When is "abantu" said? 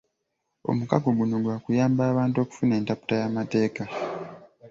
2.11-2.37